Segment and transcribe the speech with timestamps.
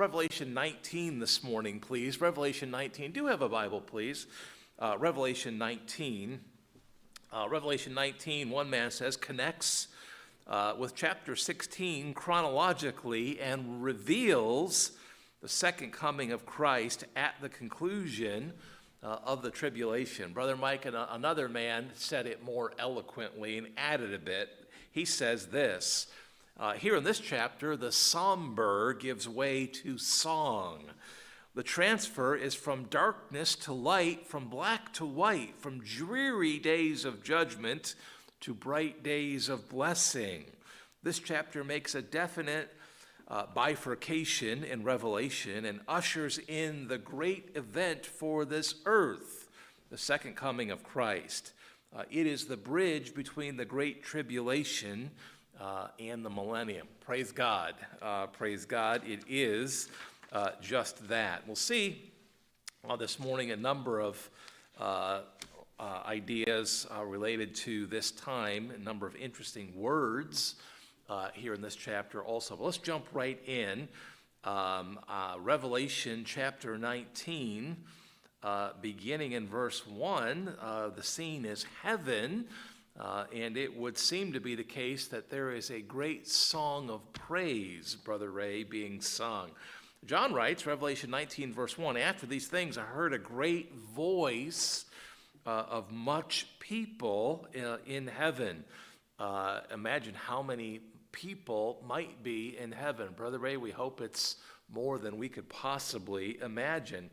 [0.00, 2.22] Revelation 19 this morning, please.
[2.22, 3.12] Revelation 19.
[3.12, 4.26] Do have a Bible, please.
[4.78, 6.40] Uh, Revelation 19.
[7.30, 9.88] Uh, Revelation 19, one man says, connects
[10.48, 14.92] uh, with chapter 16 chronologically and reveals
[15.42, 18.54] the second coming of Christ at the conclusion
[19.02, 20.32] uh, of the tribulation.
[20.32, 24.48] Brother Mike and a, another man said it more eloquently and added a bit.
[24.92, 26.06] He says this
[26.60, 30.90] uh, Here in this chapter, the somber gives way to song.
[31.54, 37.24] The transfer is from darkness to light, from black to white, from dreary days of
[37.24, 37.94] judgment
[38.40, 40.44] to bright days of blessing.
[41.02, 42.76] This chapter makes a definite
[43.26, 49.48] uh, bifurcation in Revelation and ushers in the great event for this earth,
[49.90, 51.54] the second coming of Christ.
[51.96, 55.10] Uh, it is the bridge between the great tribulation
[55.60, 56.86] uh, and the millennium.
[57.00, 57.74] Praise God.
[58.00, 59.02] Uh, praise God.
[59.06, 59.88] It is
[60.32, 61.46] uh, just that.
[61.46, 62.10] We'll see
[62.88, 64.30] uh, this morning a number of
[64.78, 65.20] uh,
[65.78, 70.56] ideas uh, related to this time, a number of interesting words
[71.34, 72.56] here in this chapter also.
[72.56, 73.88] But let's jump right in.
[74.44, 74.98] Um,
[75.38, 77.76] Revelation chapter 19,
[78.42, 82.46] uh, beginning in verse 1, uh, the scene is heaven.
[83.32, 87.12] And it would seem to be the case that there is a great song of
[87.12, 89.50] praise, Brother Ray, being sung.
[90.06, 94.86] John writes, Revelation 19, verse 1 After these things, I heard a great voice
[95.46, 98.64] uh, of much people uh, in heaven.
[99.18, 100.80] Uh, imagine how many
[101.12, 103.08] people might be in heaven.
[103.14, 104.36] Brother Ray, we hope it's
[104.72, 107.10] more than we could possibly imagine.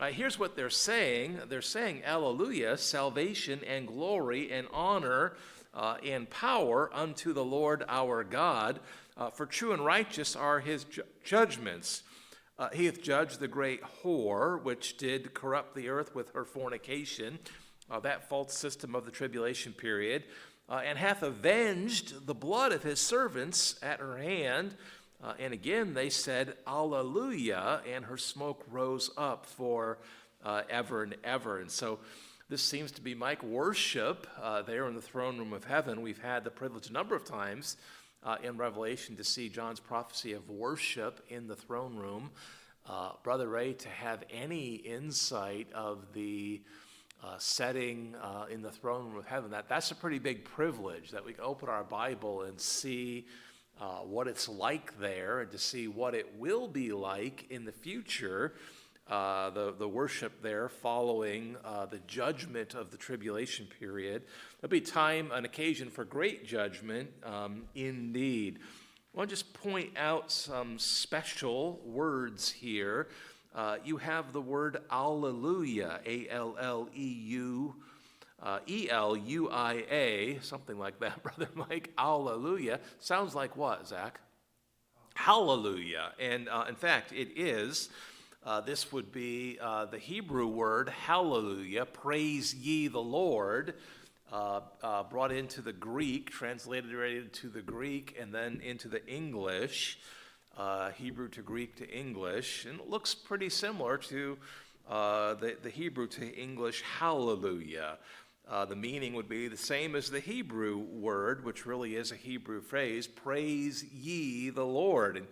[0.00, 5.34] Uh, here's what they're saying they're saying, Alleluia, salvation and glory and honor
[5.74, 8.80] uh, and power unto the Lord our God.
[9.16, 12.04] Uh, for true and righteous are his ju- judgments.
[12.58, 17.38] Uh, he hath judged the great whore, which did corrupt the earth with her fornication
[17.90, 20.24] uh, that false system of the tribulation period,
[20.68, 24.74] uh, and hath avenged the blood of his servants at her hand.
[25.22, 29.98] Uh, and again they said, Alleluia, and her smoke rose up for
[30.44, 31.58] uh, ever and ever.
[31.58, 31.98] And so
[32.48, 36.02] this seems to be Mike worship uh, there in the throne room of heaven.
[36.02, 37.76] We've had the privilege a number of times
[38.22, 42.30] uh, in Revelation to see John's prophecy of worship in the throne room.
[43.22, 46.62] Brother Ray, to have any insight of the
[47.22, 49.50] uh, setting uh, in the throne room of heaven.
[49.50, 53.26] That, that's a pretty big privilege that we can open our Bible and see
[53.80, 57.72] uh, what it's like there and to see what it will be like in the
[57.72, 58.54] future.
[59.08, 64.22] Uh, the, the worship there following uh, the judgment of the tribulation period.
[64.60, 68.58] There'll be time, an occasion for great judgment um, indeed.
[69.14, 73.08] I want to just point out some special words here
[73.54, 77.74] uh, you have the word Alleluia, A L L E U.
[78.40, 81.92] Uh, e L U I A, something like that, Brother Mike.
[81.98, 82.78] Alleluia.
[83.00, 84.20] Sounds like what, Zach?
[85.14, 86.12] Hallelujah.
[86.20, 87.88] And uh, in fact, it is.
[88.46, 93.74] Uh, this would be uh, the Hebrew word hallelujah, praise ye the Lord,
[94.32, 94.60] uh,
[95.10, 99.98] brought into the Greek, translated to the Greek, and then into the English
[100.94, 104.38] Hebrew to Greek to English, and it looks pretty similar to
[104.88, 107.98] the, the Hebrew to English hallelujah.
[108.50, 112.16] Uh, the meaning would be the same as the Hebrew word, which really is a
[112.16, 115.18] Hebrew phrase praise ye the Lord.
[115.18, 115.26] And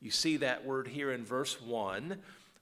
[0.00, 2.16] you see that word here in verse 1.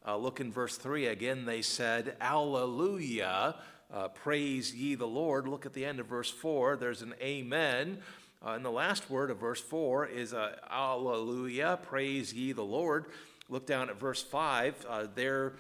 [0.05, 3.55] Uh, look in verse 3 again, they said, Alleluia,
[3.93, 5.47] uh, praise ye the Lord.
[5.47, 7.99] Look at the end of verse 4, there's an amen.
[8.45, 13.05] Uh, and the last word of verse 4 is uh, Alleluia, praise ye the Lord.
[13.49, 14.87] Look down at verse 5.
[14.89, 15.53] Uh, there,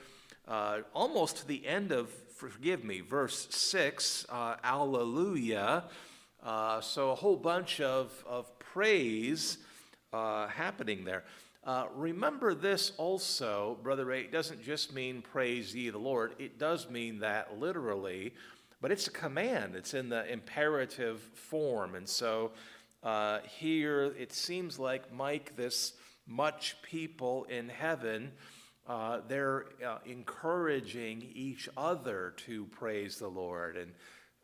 [0.49, 5.85] uh, almost to the end of, forgive me, verse 6, uh, Alleluia.
[6.43, 9.59] Uh, so a whole bunch of, of praise
[10.13, 11.25] uh, happening there.
[11.95, 16.89] remember this also, Brother Ray, it doesn't just mean praise ye the Lord, it does
[16.89, 18.33] mean that literally
[18.81, 19.77] but it's a command.
[19.77, 21.95] It's in the imperative form.
[21.95, 22.53] And so
[23.03, 25.95] uh, here it seems like Mike, this
[26.27, 28.33] much people in heaven,
[28.91, 33.77] uh, they're uh, encouraging each other to praise the Lord.
[33.77, 33.93] And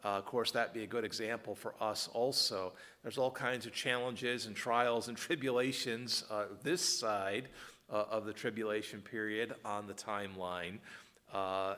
[0.05, 2.73] uh, of course, that'd be a good example for us also.
[3.03, 7.49] There's all kinds of challenges and trials and tribulations uh, this side
[7.93, 10.79] uh, of the tribulation period on the timeline.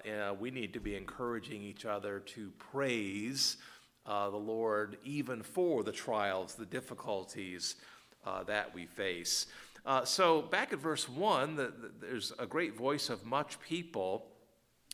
[0.05, 3.57] And we need to be encouraging each other to praise
[4.05, 7.77] the Lord even for the trials, the difficulties
[8.47, 9.47] that we face.
[9.89, 14.27] Uh, so back at verse 1, the, the, there's a great voice of much people.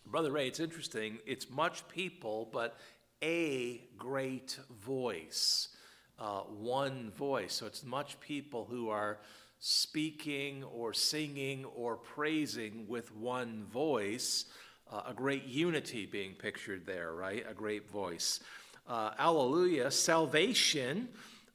[0.06, 1.19] Brother Ray, it's interesting.
[1.26, 2.76] It's much people, but
[3.20, 5.70] a great voice.
[6.17, 7.55] Uh, one voice.
[7.55, 9.19] So it's much people who are
[9.58, 14.44] speaking or singing or praising with one voice.
[14.88, 17.44] Uh, a great unity being pictured there, right?
[17.50, 18.38] A great voice.
[18.87, 21.08] Uh, alleluia, salvation.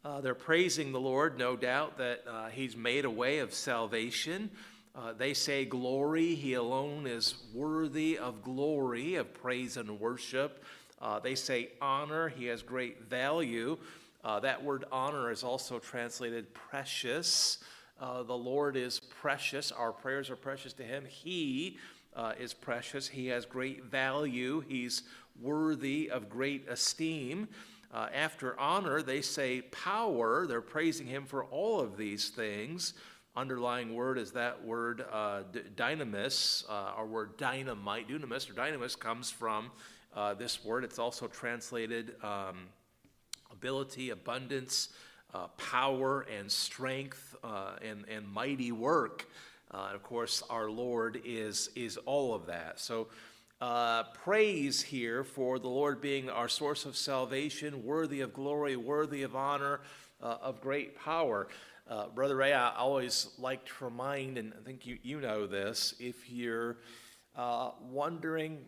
[0.05, 4.49] Uh, they're praising the Lord, no doubt, that uh, He's made a way of salvation.
[4.95, 6.35] Uh, they say glory.
[6.35, 10.63] He alone is worthy of glory, of praise and worship.
[11.01, 12.29] Uh, they say honor.
[12.29, 13.77] He has great value.
[14.23, 17.57] Uh, that word honor is also translated precious.
[17.99, 19.69] Uh, the Lord is precious.
[19.69, 21.03] Our prayers are precious to Him.
[21.05, 21.77] He
[22.39, 23.07] is precious.
[23.07, 24.61] He has great value.
[24.61, 25.03] He's
[25.41, 27.49] worthy of great esteem.
[27.91, 30.45] Uh, after honor, they say power.
[30.45, 32.93] They're praising Him for all of these things
[33.39, 36.69] underlying word is that word uh, d- dynamis.
[36.69, 39.71] Uh, our word dynamite, dunamis or dynamis, comes from
[40.15, 40.83] uh, this word.
[40.83, 42.67] It's also translated um,
[43.51, 44.89] ability, abundance,
[45.33, 49.27] uh, power, and strength, uh, and, and mighty work.
[49.71, 52.79] Of course, our Lord is, is all of that.
[52.79, 53.07] So,
[53.61, 59.23] uh, praise here for the Lord being our source of salvation, worthy of glory, worthy
[59.23, 59.81] of honor,
[60.21, 61.47] uh, of great power.
[61.87, 65.93] Uh, Brother Ray, I always like to remind, and I think you, you know this,
[65.99, 66.77] if you're
[67.91, 68.59] wondering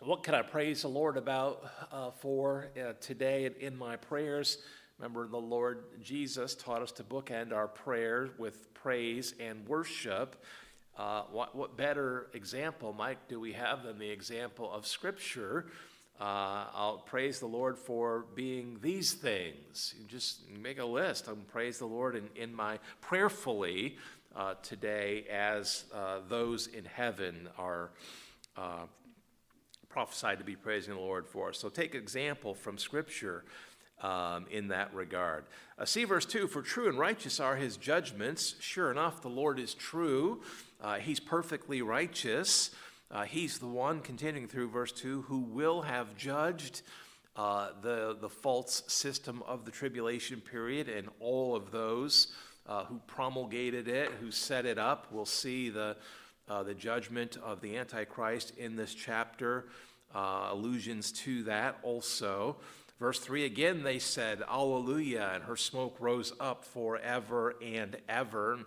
[0.00, 4.58] what can I praise the Lord about uh, for uh, today in my prayers?
[4.96, 10.44] Remember, the Lord Jesus taught us to bookend our prayer with praise and worship.
[10.98, 15.66] Uh, what, what, better example, Mike, do we have than the example of Scripture?
[16.20, 19.94] Uh, I'll praise the Lord for being these things.
[19.96, 23.96] You just make a list and praise the Lord in, in my prayerfully
[24.34, 27.90] uh, today as uh, those in heaven are
[29.88, 31.50] prophesied to be praising the Lord for.
[31.50, 31.58] us.
[31.58, 33.44] So take example from Scripture
[34.02, 35.44] um, in that regard.
[35.78, 38.54] Uh, see verse 2 For true and righteous are his judgments.
[38.60, 40.42] Sure enough, the Lord is true,
[40.80, 42.70] uh, he's perfectly righteous.
[43.10, 46.82] Uh, he's the one, continuing through verse 2, who will have judged.
[47.36, 52.34] Uh, the, the false system of the tribulation period and all of those
[52.66, 55.06] uh, who promulgated it, who set it up.
[55.12, 55.96] We'll see the,
[56.48, 59.66] uh, the judgment of the Antichrist in this chapter
[60.14, 62.56] uh, allusions to that also.
[62.98, 68.58] Verse 3 again, they said, Alleluia, and her smoke rose up forever and ever.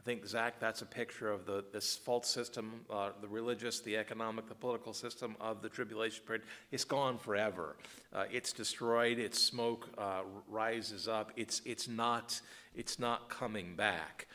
[0.00, 3.98] I think, Zach, that's a picture of the, this false system, uh, the religious, the
[3.98, 6.44] economic, the political system of the tribulation period.
[6.72, 7.76] It's gone forever.
[8.10, 9.18] Uh, it's destroyed.
[9.18, 11.32] Its smoke uh, rises up.
[11.36, 12.40] It's, it's, not,
[12.74, 14.26] it's not coming back.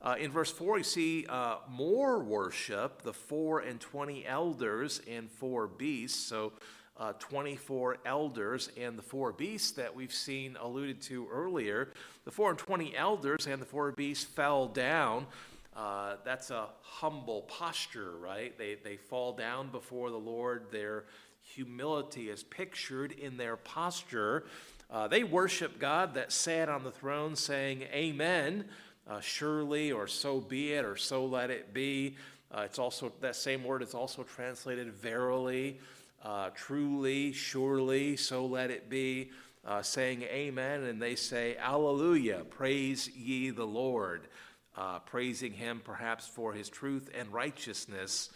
[0.00, 5.30] Uh, in verse 4, you see uh, more worship, the four and twenty elders and
[5.30, 6.18] four beasts.
[6.18, 6.52] So,
[6.96, 11.92] uh, 24 elders and the four beasts that we've seen alluded to earlier.
[12.24, 15.26] The four and twenty elders and the four beasts fell down.
[15.74, 18.56] Uh, that's a humble posture, right?
[18.58, 20.66] They, they fall down before the Lord.
[20.70, 21.04] Their
[21.42, 24.44] humility is pictured in their posture.
[24.90, 28.66] Uh, they worship God that sat on the throne, saying, Amen
[29.08, 32.16] uh, surely or so be it or so let it be.
[32.54, 35.78] Uh, it's also that same word is also translated verily,
[36.22, 39.30] uh, truly, surely, so let it be,
[39.64, 44.28] uh, saying amen, and they say alleluia, praise ye the Lord,
[44.76, 48.30] uh, praising him perhaps for his truth and righteousness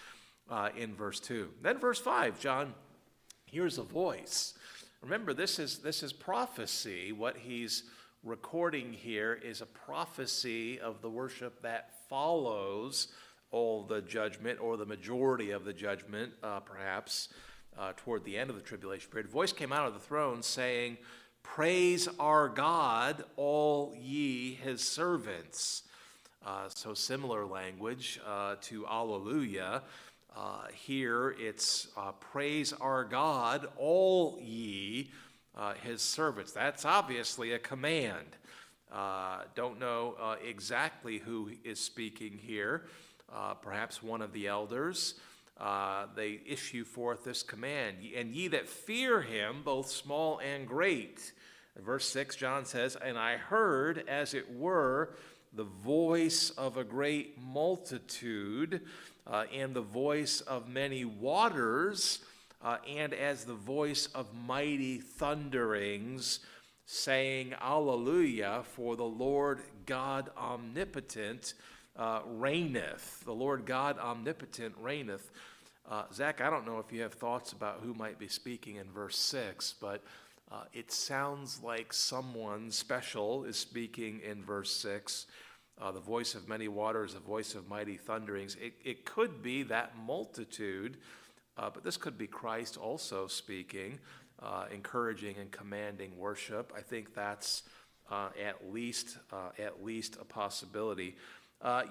[0.51, 1.49] uh, in verse 2.
[1.63, 2.75] Then verse 5, John
[3.45, 4.55] hears a voice.
[5.03, 7.85] Remember, this is, this is prophecy, what he's
[8.25, 13.09] recording here is a prophecy of the worship that follows
[13.53, 17.29] all the judgment or the majority of the judgment, uh, perhaps,
[17.79, 19.29] uh, toward the end of the tribulation period.
[19.29, 20.99] A voice came out of the throne saying,
[21.43, 25.85] Praise our God, all ye his servants.
[26.45, 29.83] Uh, so, similar language uh, to Alleluia.
[30.37, 35.11] Uh, here it's uh, Praise our God, all ye
[35.57, 36.53] uh, his servants.
[36.53, 38.37] That's obviously a command.
[39.55, 42.87] Don't know exactly who is speaking here.
[43.63, 45.15] Perhaps one of the elders.
[45.59, 51.33] Uh, they issue forth this command And ye that fear him, both small and great.
[51.79, 55.15] Verse 6, John says, And I heard, as it were,
[55.53, 58.83] the voice of a great multitude,
[59.27, 62.21] uh, and the voice of many waters
[62.63, 66.41] uh, and as the voice of mighty thunderings.
[66.89, 71.55] saying, Alleluia, for the Lord God omnipotent
[71.99, 73.25] uh, reigneth.
[73.25, 75.31] The Lord God omnipotent reigneth.
[75.89, 78.91] Uh, Zach, I don't know if you have thoughts about who might be speaking in
[78.91, 80.03] verse 6, but
[80.51, 85.27] uh, it sounds like someone special is speaking in verse 6.
[85.81, 88.57] Uh, the voice of many waters, the voice of mighty thunderings.
[88.61, 90.97] It, it could be that multitude,
[91.57, 93.99] uh, but this could be Christ also speaking,
[94.43, 96.73] uh, encouraging and commanding worship.
[96.77, 97.63] I think that's
[98.11, 99.19] uh, at least
[99.59, 101.17] at least a possibility.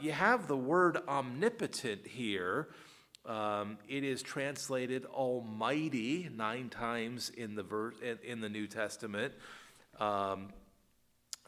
[0.02, 2.70] You have the word omnipotent here.
[3.26, 9.34] Um, it is translated Almighty nine times in the verse in the New Testament.
[10.00, 10.50] Um,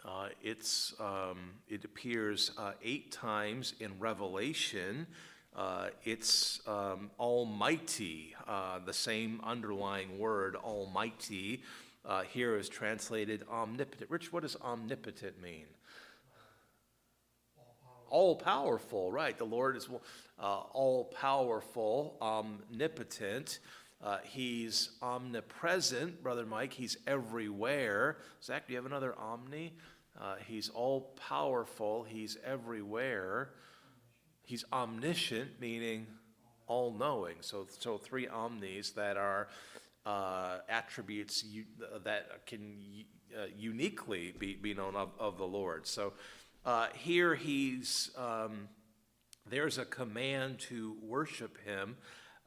[0.03, 5.05] uh, it's um, it appears uh, eight times in Revelation.
[5.55, 11.61] Uh, it's um, Almighty, uh, the same underlying word, Almighty.
[12.05, 14.09] Uh, here is translated omnipotent.
[14.09, 15.65] Rich, what does omnipotent mean?
[18.09, 19.37] All powerful, right?
[19.37, 19.89] The Lord is
[20.39, 23.59] uh, all powerful, omnipotent.
[24.03, 26.73] Uh, he's omnipresent, Brother Mike.
[26.73, 28.17] He's everywhere.
[28.43, 29.73] Zach, do you have another omni?
[30.19, 32.03] Uh, he's all powerful.
[32.03, 33.49] He's everywhere.
[34.43, 36.07] He's omniscient, meaning
[36.67, 37.35] all knowing.
[37.41, 39.47] So, so three omnis that are
[40.05, 41.65] uh, attributes you,
[42.03, 42.77] that can
[43.35, 45.85] uh, uniquely be, be known of, of the Lord.
[45.85, 46.13] So
[46.67, 48.67] uh, here he's um,
[49.49, 51.95] there's a command to worship him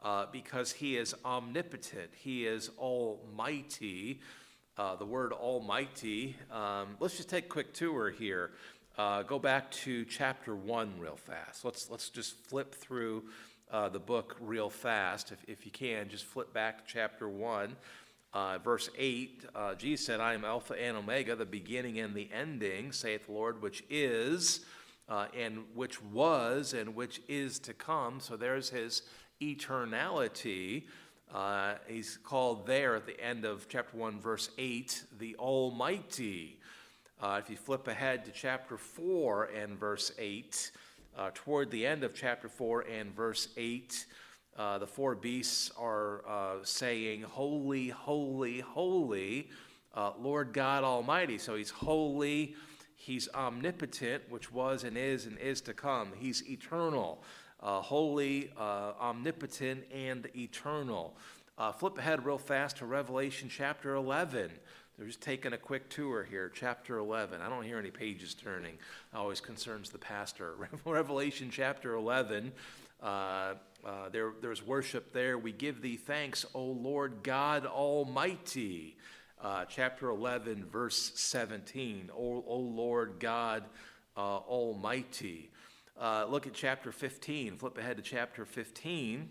[0.02, 4.20] uh, because he is omnipotent, he is almighty.
[4.76, 8.50] Uh, the word almighty, um, let's just take a quick tour here.
[8.98, 11.64] Uh, go back to chapter 1 real fast.
[11.64, 13.24] Let's, let's just flip through
[13.70, 15.32] uh, the book real fast.
[15.32, 17.74] If, if you can, just flip back to chapter 1.
[18.32, 22.28] Uh, verse 8, uh, Jesus said, I am Alpha and Omega, the beginning and the
[22.32, 24.60] ending, saith the Lord, which is
[25.08, 28.20] uh, and which was and which is to come.
[28.20, 29.02] So there's his
[29.42, 30.84] eternality.
[31.34, 36.58] Uh, he's called there at the end of chapter 1, verse 8, the Almighty.
[37.20, 40.70] Uh, if you flip ahead to chapter 4 and verse 8,
[41.18, 44.06] uh, toward the end of chapter 4 and verse 8,
[44.56, 49.48] uh, the four beasts are uh, saying, Holy, holy, holy,
[50.18, 51.38] Lord God Almighty.
[51.38, 52.56] So he's holy,
[53.00, 56.12] He's omnipotent, which was and is and is to come.
[56.18, 57.22] He's eternal,
[57.58, 61.16] uh, holy, uh, omnipotent, and eternal.
[61.56, 64.50] Uh, flip ahead real fast to Revelation chapter 11.
[64.98, 67.40] They're just taking a quick tour here, chapter 11.
[67.40, 68.76] I don't hear any pages turning.
[69.14, 70.56] Always concerns the pastor.
[70.84, 72.52] Revelation chapter 11.
[73.84, 75.38] Uh, there, there's worship there.
[75.38, 78.96] We give thee thanks, O Lord God Almighty
[79.42, 82.10] uh, chapter 11, verse 17.
[82.14, 83.64] O, o Lord God
[84.18, 85.50] uh, Almighty.
[85.98, 87.56] Uh, look at chapter 15.
[87.56, 89.30] Flip ahead to chapter 15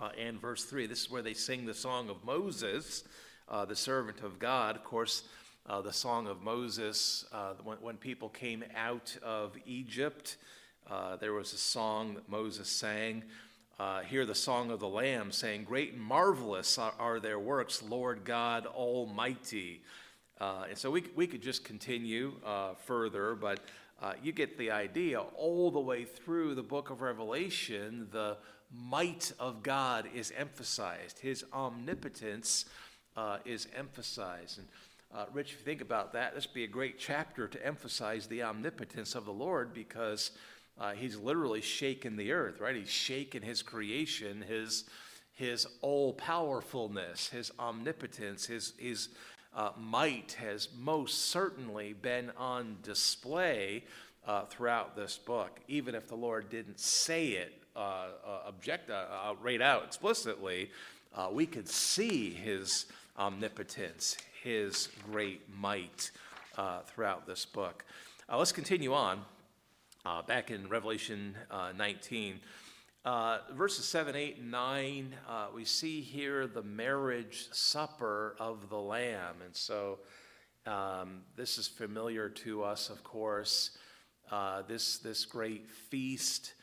[0.00, 0.86] uh, and verse 3.
[0.86, 3.04] This is where they sing the song of Moses,
[3.68, 4.74] the servant of God.
[4.74, 5.24] Of course,
[5.66, 7.26] the song of Moses,
[7.62, 10.38] when, when, people came out of Egypt,
[11.20, 13.24] there was a song that Moses sang
[13.78, 17.82] uh, hear the song of the Lamb saying, Great and marvelous are, are their works,
[17.82, 19.82] Lord God Almighty.
[20.40, 23.60] Uh, and so we, we could just continue uh, further, but
[24.00, 25.20] uh, you get the idea.
[25.20, 28.36] All the way through the book of Revelation, the
[28.72, 32.66] might of God is emphasized, His omnipotence
[33.16, 34.58] uh, is emphasized.
[34.58, 34.68] And
[35.12, 38.26] uh, Rich, if you think about that, this would be a great chapter to emphasize
[38.26, 40.30] the omnipotence of the Lord because
[40.78, 42.74] uh, he's literally shaken the earth, right?
[42.74, 44.84] He's shaken his creation, his,
[45.34, 49.08] his all powerfulness, his omnipotence, his, his
[49.54, 53.84] uh, might has most certainly been on display
[54.26, 59.34] uh, throughout this book, even if the Lord didn't say it uh, uh, object, uh,
[59.42, 60.70] right out explicitly.
[61.32, 62.86] we could see his
[63.18, 66.10] omnipotence, his great might
[66.86, 67.84] throughout this book.
[68.32, 69.20] let's continue on
[70.04, 72.40] uh, back in Revelation uh, 19.
[73.04, 78.78] Uh, verses 7, 8, and 9, uh, we see here the marriage supper of the
[78.78, 79.36] Lamb.
[79.44, 79.98] And so
[80.66, 83.76] um, this is familiar to us, of course,
[84.30, 86.54] uh, this, this great feast.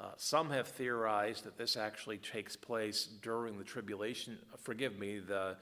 [0.00, 4.38] Uh, some have theorized that this actually takes place during the tribulation.
[4.62, 5.56] Forgive me, the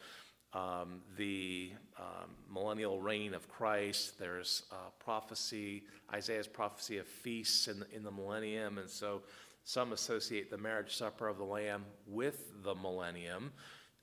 [0.53, 4.19] um, the um, millennial reign of Christ.
[4.19, 9.23] There's uh, prophecy, Isaiah's prophecy of feasts in the, in the millennium, and so
[9.65, 13.53] some associate the marriage supper of the Lamb with the millennium.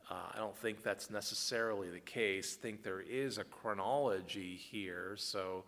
[0.10, 2.54] Uh, I don't think that's necessarily the case.
[2.56, 5.16] think there is a chronology here.
[5.18, 5.64] So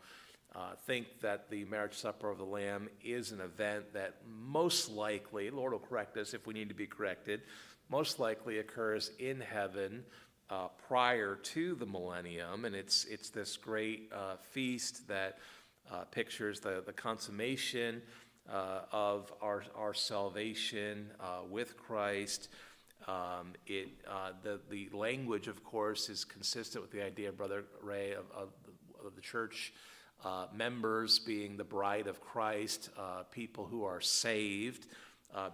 [0.56, 5.50] uh, think that the marriage supper of the Lamb is an event that most likely,
[5.50, 7.42] Lord will correct us if we need to be corrected,
[7.90, 10.04] most likely occurs in heaven
[10.50, 12.66] uh, prior to the millennium.
[12.66, 15.40] And it's, it's this great uh, feast that
[15.92, 18.02] uh, pictures the, the consummation
[18.52, 22.50] uh, of our, our salvation uh, with Christ.
[23.08, 28.12] Um, it, uh, the, the language, of course, is consistent with the idea, Brother Ray,
[28.12, 28.50] of, of,
[29.06, 29.74] of the church
[30.54, 32.90] members being the bride of Christ,
[33.32, 34.88] people who are saved,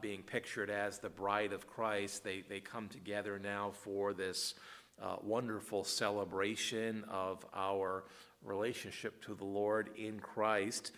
[0.01, 2.23] being pictured as the bride of Christ.
[2.23, 4.55] They, they come together now for this
[5.01, 8.03] uh, wonderful celebration of our
[8.43, 10.91] relationship to the Lord in Christ.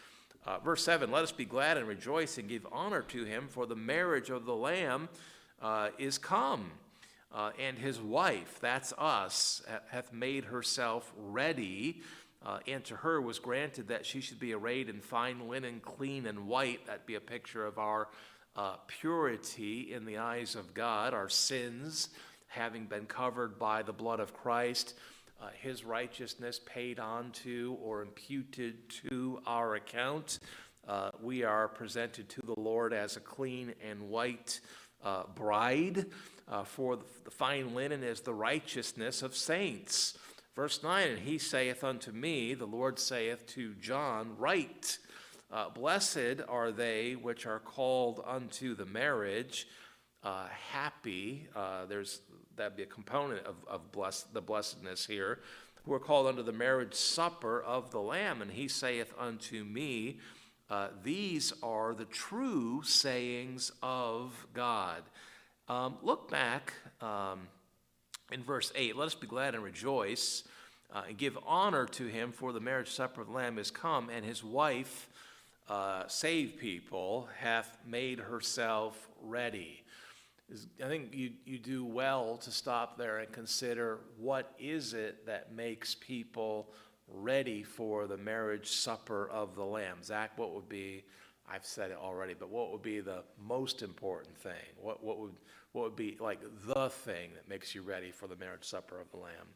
[0.46, 3.66] Uh, verse 7 Let us be glad and rejoice and give honor to him, for
[3.66, 5.10] the marriage of the Lamb
[5.62, 6.72] uh, is come,
[7.34, 12.02] uh, and his wife, that's us, hath made herself ready.
[12.46, 16.28] Uh, and to her was granted that she should be arrayed in fine linen, clean
[16.28, 16.86] and white.
[16.86, 18.08] That be a picture of our
[18.56, 22.10] uh, purity in the eyes of God, our sins
[22.48, 24.96] having been covered by the blood of Christ,
[25.42, 30.40] uh, his righteousness paid onto or imputed to our account.
[30.88, 34.60] Uh, we are presented to the Lord as a clean and white
[35.04, 36.06] uh, bride,
[36.48, 40.18] uh, for the fine linen is the righteousness of saints.
[40.56, 45.00] Verse 9, and he saith unto me, the Lord saith to John, Write,
[45.52, 49.68] uh, blessed are they which are called unto the marriage.
[50.26, 52.22] Uh, happy, uh, there's
[52.56, 55.40] that'd be a component of, of bless, the blessedness here,
[55.86, 58.42] who are called unto the marriage supper of the Lamb.
[58.42, 60.18] And he saith unto me,
[60.68, 65.04] uh, these are the true sayings of God.
[65.70, 67.48] Um, look back um,
[68.32, 68.96] in verse 8.
[68.96, 70.44] Let us be glad and rejoice
[70.92, 74.10] uh, and give honor to him, for the marriage supper of the Lamb is come,
[74.10, 75.08] and his wife,
[75.70, 79.85] uh, save people, hath made herself ready.
[80.52, 85.54] I think you, you do well to stop there and consider what is it that
[85.54, 86.72] makes people
[87.08, 90.04] ready for the marriage supper of the Lamb.
[90.04, 91.04] Zach, what would be,
[91.52, 94.54] I've said it already, but what would be the most important thing?
[94.80, 95.34] What, what, would,
[95.72, 99.10] what would be like the thing that makes you ready for the marriage supper of
[99.12, 99.48] the Lamb?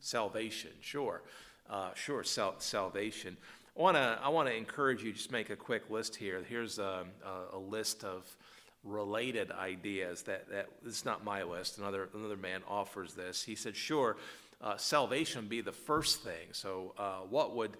[0.00, 1.22] Salvation, sure.
[1.68, 3.36] Uh, sure, sal- salvation.
[3.76, 6.42] I want to I wanna encourage you just make a quick list here.
[6.48, 8.36] Here's a, a, a list of
[8.84, 11.78] related ideas that, that it's not my list.
[11.78, 13.42] Another, another man offers this.
[13.42, 14.16] He said, sure,
[14.60, 16.48] uh, salvation be the first thing.
[16.52, 17.76] So, uh, what would,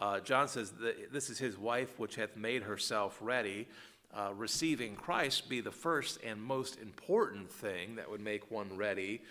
[0.00, 0.72] uh, John says,
[1.10, 3.68] this is his wife which hath made herself ready.
[4.14, 9.22] Uh, receiving Christ be the first and most important thing that would make one ready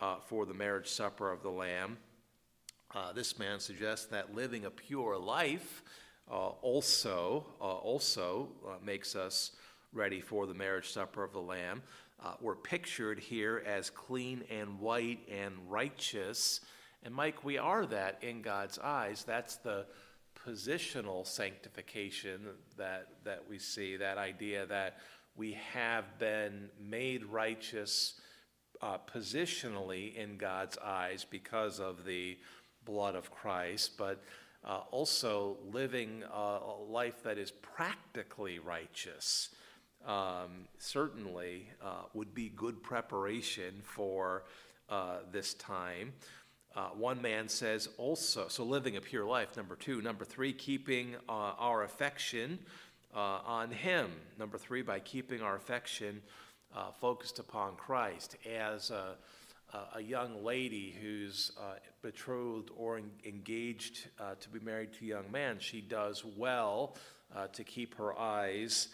[0.00, 1.96] uh, for the marriage supper of the Lamb.
[2.94, 5.82] Uh, this man suggests that living a pure life
[6.28, 8.48] also, also
[8.84, 9.52] makes us
[9.96, 11.82] ready for the marriage supper of the Lamb.
[12.22, 16.60] Uh, we're pictured here as clean and white and righteous.
[17.02, 19.24] And Mike, we are that in God's eyes.
[19.26, 19.86] That's the
[20.46, 22.42] positional sanctification
[22.76, 24.98] that, that we see, that idea that
[25.34, 28.20] we have been made righteous
[28.82, 32.36] uh, positionally in God's eyes because of the
[32.84, 34.22] blood of Christ, but
[34.62, 39.48] uh, also living a life that is practically righteous
[40.06, 44.44] um, certainly uh, would be good preparation for
[44.88, 46.12] uh, this time.
[46.74, 50.00] Uh, one man says also, so living a pure life, number two.
[50.02, 52.58] Number three, keeping uh, our affection
[53.14, 54.10] uh, on Him.
[54.38, 56.22] Number three, by keeping our affection
[56.76, 58.36] uh, focused upon Christ.
[58.46, 59.16] As a,
[59.94, 61.50] a young lady who's
[62.02, 64.08] betrothed or engaged
[64.40, 66.96] to be married to a young man, she does well
[67.52, 68.88] to keep her eyes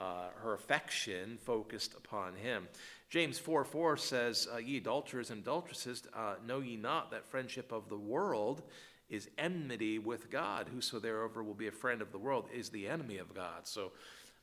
[0.00, 2.68] uh, her affection focused upon him.
[3.10, 7.72] James 4 4 says, uh, Ye adulterers and adulteresses, uh, know ye not that friendship
[7.72, 8.62] of the world
[9.08, 10.68] is enmity with God?
[10.72, 13.66] Whoso Whosoever will be a friend of the world is the enemy of God.
[13.66, 13.92] So,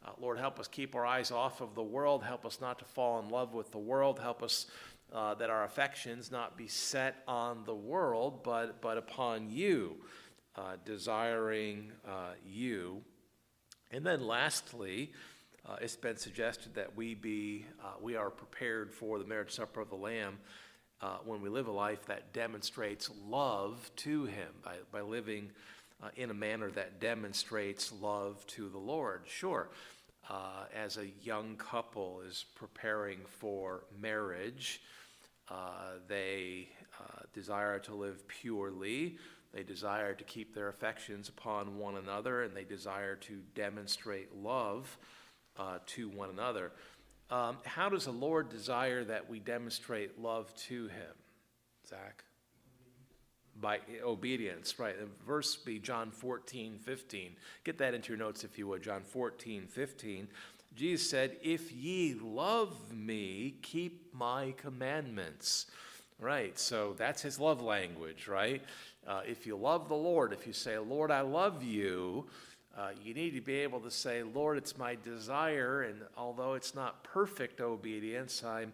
[0.03, 2.23] uh, Lord, help us keep our eyes off of the world.
[2.23, 4.19] Help us not to fall in love with the world.
[4.19, 4.65] Help us
[5.13, 9.95] uh, that our affections not be set on the world, but, but upon you,
[10.57, 11.91] uh, desiring
[12.45, 13.03] you.
[13.91, 15.11] And then lastly,
[15.67, 19.81] uh, it's been suggested that we be uh, we are prepared for the marriage supper
[19.81, 20.37] of the Lamb
[21.01, 25.51] uh, when we live a life that demonstrates love to Him by, by living
[26.03, 29.21] uh, in a manner that demonstrates love to the Lord.
[29.25, 29.69] Sure,
[30.29, 34.81] uh, as a young couple is preparing for marriage,
[35.47, 36.67] Uh, they
[37.33, 39.17] desire to live purely.
[39.53, 44.97] They desire to keep their affections upon one another, and they desire to demonstrate love
[45.57, 46.71] uh, to one another.
[47.29, 51.15] Um, how does the Lord desire that we demonstrate love to Him,
[51.87, 52.23] Zach?
[53.59, 54.99] By obedience, right.
[54.99, 57.31] The verse be John 14, 15.
[57.63, 58.83] Get that into your notes if you would.
[58.83, 60.27] John 14, 15.
[60.75, 65.67] Jesus said, If ye love me, keep my commandments.
[66.19, 68.61] Right, so that's his love language, right?
[69.05, 72.27] Uh, if you love the Lord, if you say, Lord, I love you,
[72.77, 76.75] uh, you need to be able to say, Lord, it's my desire, and although it's
[76.75, 78.73] not perfect obedience, I'm,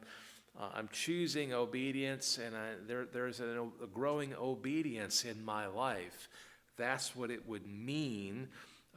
[0.59, 6.29] uh, I'm choosing obedience, and I, there, there's a, a growing obedience in my life.
[6.77, 8.47] That's what it would mean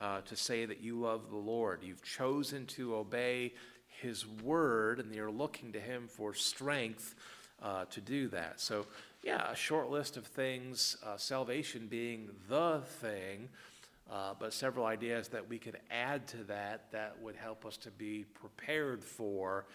[0.00, 1.80] uh, to say that you love the Lord.
[1.82, 3.52] You've chosen to obey
[4.00, 7.14] His word, and you're looking to Him for strength
[7.62, 8.58] uh, to do that.
[8.58, 8.86] So,
[9.22, 13.48] yeah, a short list of things, uh, salvation being the thing,
[14.10, 17.90] uh, but several ideas that we could add to that that would help us to
[17.90, 19.66] be prepared for.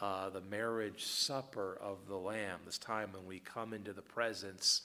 [0.00, 4.82] Uh, the marriage supper of the Lamb, this time when we come into the presence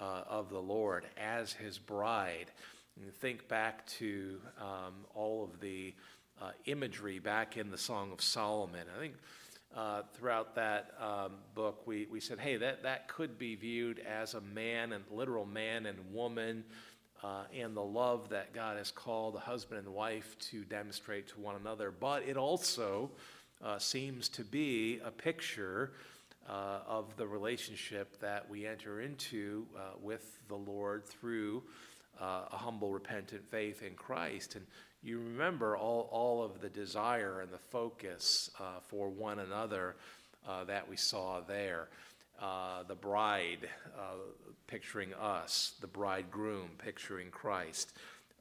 [0.00, 2.50] uh, of the Lord as His bride.
[2.96, 5.94] You think back to um, all of the
[6.40, 8.86] uh, imagery back in the Song of Solomon.
[8.96, 9.14] I think
[9.76, 14.34] uh, throughout that um, book, we, we said, hey, that, that could be viewed as
[14.34, 16.64] a man and literal man and woman
[17.22, 21.40] uh, and the love that God has called a husband and wife to demonstrate to
[21.40, 21.90] one another.
[21.90, 23.10] But it also
[23.64, 25.92] uh, seems to be a picture
[26.48, 31.62] uh, of the relationship that we enter into uh, with the Lord through
[32.20, 34.54] uh, a humble, repentant faith in Christ.
[34.54, 34.66] And
[35.02, 39.96] you remember all, all of the desire and the focus uh, for one another
[40.68, 41.88] that we saw there.
[42.86, 43.68] The bride
[44.66, 47.92] picturing us, the bridegroom picturing Christ,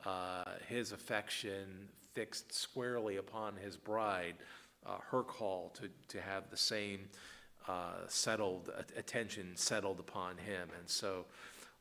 [0.05, 4.35] uh, his affection fixed squarely upon his bride,
[5.09, 7.09] her call to, to have the same
[8.07, 10.69] settled attention settled upon him.
[10.77, 11.25] And so,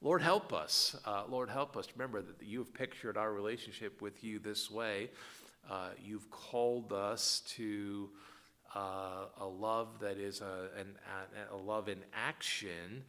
[0.00, 0.96] Lord, help us.
[1.04, 1.88] Uh, Lord, help us.
[1.96, 5.10] Remember that you have pictured our relationship with you this way.
[5.70, 8.10] Uh, you've called us to
[8.74, 10.94] uh, a love that is a, an,
[11.52, 13.04] a love in action,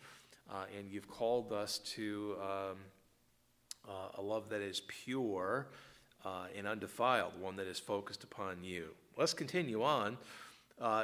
[0.52, 2.78] uh, and you've called us to um,
[3.88, 5.68] uh, a love that is pure
[6.24, 8.88] uh, and undefiled, one that is focused upon you.
[9.18, 10.18] Let's continue on.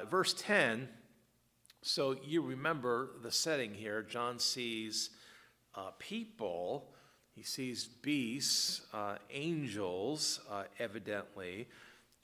[0.10, 0.90] verse 10.
[1.84, 4.04] So you remember the setting here.
[4.04, 5.10] John sees
[5.76, 6.92] uh, people.
[7.36, 11.68] He sees beasts, uh, angels, uh, evidently.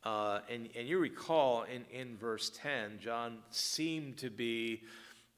[0.03, 4.83] Uh, and, and you recall in, in verse 10, John seemed to be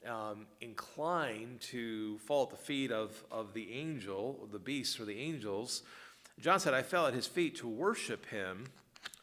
[0.06, 5.18] um, inclined to fall at the feet of, of the angel, the beasts or the
[5.18, 5.82] angels.
[6.38, 8.66] John said, I fell at his feet to worship him.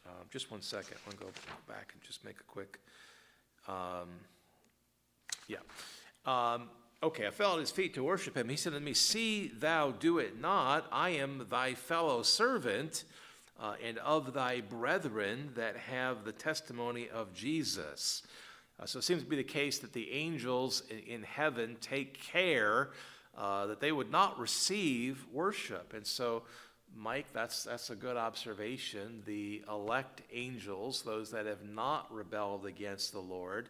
[0.06, 0.96] Uh, just one second.
[0.96, 1.32] I want to go
[1.66, 2.78] back and just make a quick.
[3.66, 4.08] Um,
[5.48, 5.58] yeah.
[6.24, 6.68] Um,
[7.00, 8.48] Okay, I fell at his feet to worship him.
[8.48, 10.84] He said to me, See thou do it not.
[10.90, 13.04] I am thy fellow servant
[13.60, 18.24] uh, and of thy brethren that have the testimony of Jesus.
[18.80, 22.90] Uh, so it seems to be the case that the angels in, heaven take care
[23.36, 25.92] uh, that they would not receive worship.
[25.94, 26.42] And so,
[26.96, 29.22] Mike, that's, that's a good observation.
[29.26, 33.68] The elect angels, those that have not rebelled against the Lord,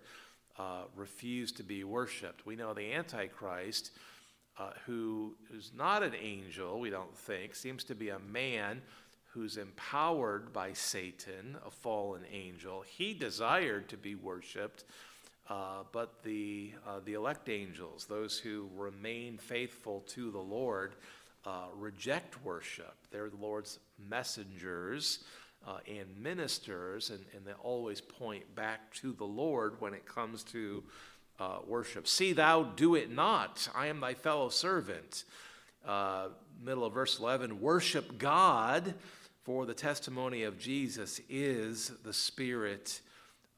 [0.58, 2.44] uh, refuse to be worshiped.
[2.44, 3.92] We know the Antichrist,
[4.58, 8.82] uh, who is not an angel, we don't think, seems to be a man
[9.38, 12.82] who's empowered by Satan, a fallen angel.
[12.84, 14.82] He desired to be worshiped,
[15.48, 20.96] uh, but the, uh, the elect angels, those who remain faithful to the Lord,
[21.46, 22.96] uh, reject worship.
[23.12, 23.78] They're the Lord's
[24.10, 25.22] messengers
[25.64, 30.42] uh, and ministers, and, and they always point back to the Lord when it comes
[30.44, 30.82] to
[31.38, 32.08] uh, worship.
[32.08, 33.68] See thou do it not.
[33.72, 35.22] I am thy fellow servant.
[35.86, 38.94] Uh, middle of verse 11 worship God,
[39.48, 43.00] for the testimony of Jesus is the spirit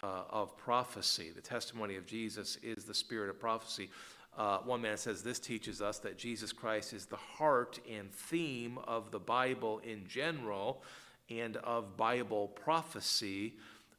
[0.05, 1.33] uh, of prophecy.
[1.35, 3.91] The testimony of Jesus is the spirit of prophecy.
[4.39, 8.79] Uh, one man says this teaches us that Jesus Christ is the heart and theme
[8.87, 10.85] of the Bible in general
[11.29, 13.55] and of Bible prophecy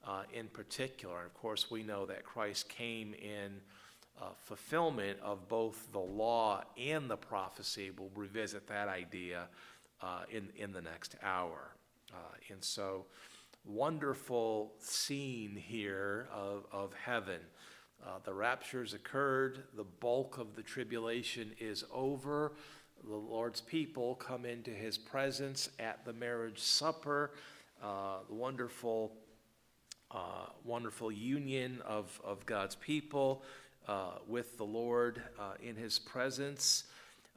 [0.08, 1.18] uh, in particular.
[1.18, 3.60] And Of course, we know that Christ came in
[4.22, 7.92] uh, fulfillment of both the law and the prophecy.
[7.92, 9.50] We'll revisit that idea
[10.02, 11.72] uh, in, in the next hour.
[12.14, 12.18] Uh,
[12.50, 13.06] and so,
[13.66, 17.40] wonderful scene here of, of heaven.
[18.04, 22.54] Uh, the rapture's occurred, the bulk of the tribulation is over.
[23.08, 27.32] The Lord's people come into his presence at the marriage supper,
[27.82, 29.14] uh, the wonderful,
[30.10, 33.44] uh, wonderful union of, of God's people
[33.88, 36.86] uh, with the Lord uh, in his presence.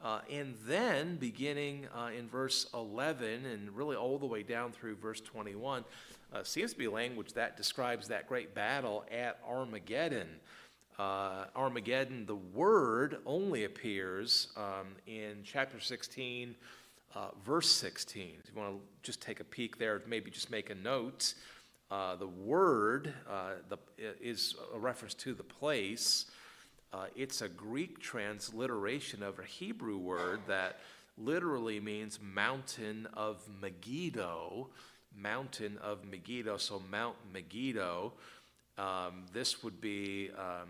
[0.03, 4.95] Uh, and then, beginning uh, in verse 11 and really all the way down through
[4.95, 5.83] verse 21,
[6.33, 10.27] uh, seems to be language that describes that great battle at Armageddon.
[10.99, 16.55] Uh, Armageddon, the word only appears um, in chapter 16,
[17.15, 18.35] uh, verse 16.
[18.43, 21.33] If you want to just take a peek there, maybe just make a note.
[21.89, 23.13] Uh, the word
[23.69, 26.25] the, is a reference to the place.
[26.93, 30.79] Uh, it's a Greek transliteration of a Hebrew word that
[31.17, 34.69] literally means mountain of Megiddo.
[35.17, 38.13] Mountain of Megiddo, so Mount Megiddo.
[38.77, 40.67] Um, this would be um,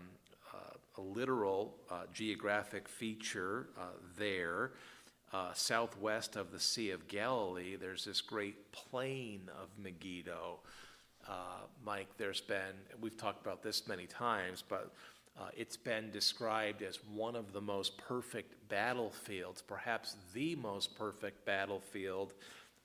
[0.54, 4.72] uh, a literal uh, geographic feature uh, there.
[5.32, 10.60] Uh, southwest of the Sea of Galilee, there's this great plain of Megiddo.
[11.28, 11.32] Uh,
[11.84, 14.92] Mike, there's been, we've talked about this many times, but
[15.38, 21.44] uh, it's been described as one of the most perfect battlefields, perhaps the most perfect
[21.44, 22.32] battlefield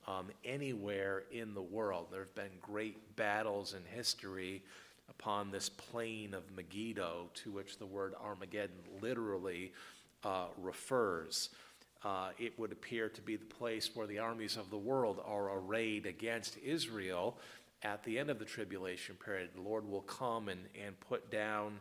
[0.07, 2.07] um, anywhere in the world.
[2.11, 4.63] There have been great battles in history
[5.09, 9.71] upon this plain of Megiddo, to which the word Armageddon literally
[10.23, 11.49] uh, refers.
[12.03, 15.57] Uh, it would appear to be the place where the armies of the world are
[15.57, 17.37] arrayed against Israel
[17.83, 19.49] at the end of the tribulation period.
[19.55, 21.79] The Lord will come and, and put down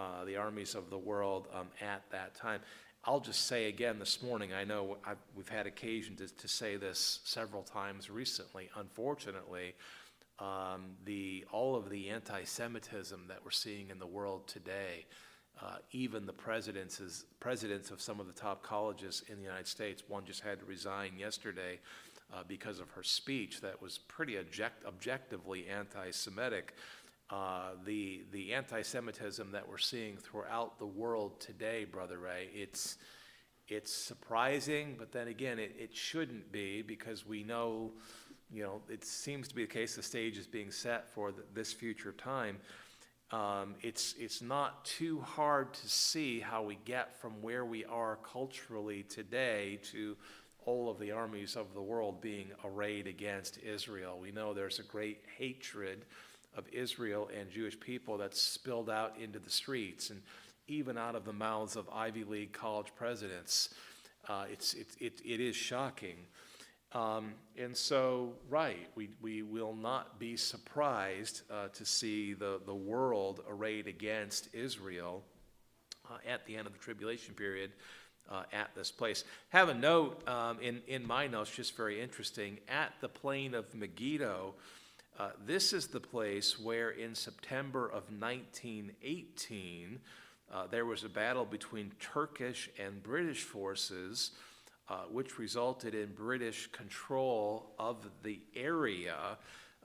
[0.00, 2.60] uh, the armies of the world um, at that time.
[3.04, 6.76] I'll just say again this morning, I know I've, we've had occasion to, to, say
[6.76, 8.70] this several times recently.
[8.76, 9.74] Unfortunately,
[10.38, 15.04] um, the, all of the anti Semitism that we're seeing in the world today,
[15.62, 20.02] uh, even the presidents, presidents of some of the top colleges in the United States,
[20.08, 21.78] one just had to resign yesterday
[22.32, 26.74] uh, because of her speech that was pretty object, objectively anti Semitic.
[27.30, 32.98] Uh, the the anti-Semitism that we're seeing throughout the world today, Brother Ray, it's
[33.68, 37.92] it's surprising, but then again, it, it shouldn't be because we know,
[38.50, 41.42] you know, it seems to be the case the stage is being set for the,
[41.54, 42.58] this future time.
[43.30, 48.18] Um, it's it's not too hard to see how we get from where we are
[48.24, 50.16] culturally today to
[50.66, 54.18] all of the armies of the world being arrayed against Israel.
[54.20, 56.06] We know there's a great hatred
[56.56, 60.20] of Israel and Jewish people that's spilled out into the streets and
[60.68, 63.74] even out of the mouths of Ivy League college presidents.
[64.28, 66.16] Uh, it's, it, it, it is shocking.
[66.92, 72.74] Um, and so, right, we, we will not be surprised uh, to see the, the
[72.74, 75.22] world arrayed against Israel
[76.10, 77.70] uh, at the end of the tribulation period
[78.28, 79.24] uh, at this place.
[79.50, 83.72] Have a note um, in, in my notes, just very interesting, at the plain of
[83.74, 84.54] Megiddo,
[85.20, 90.00] uh, this is the place where, in September of 1918,
[90.50, 94.30] uh, there was a battle between Turkish and British forces,
[94.88, 99.36] uh, which resulted in British control of the area,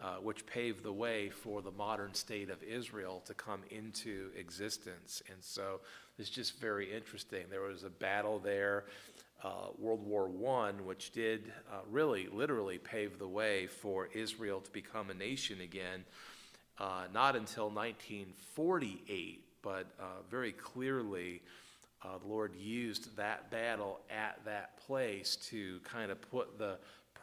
[0.01, 5.21] uh, which paved the way for the modern state of Israel to come into existence.
[5.29, 5.81] And so
[6.17, 7.43] it's just very interesting.
[7.49, 8.85] There was a battle there
[9.45, 14.71] uh, World War I, which did uh, really, literally pave the way for Israel to
[14.71, 16.03] become a nation again,
[16.79, 21.41] uh, not until 1948, but uh, very clearly.
[22.03, 26.77] Uh, the Lord used that battle at that place to kind of put the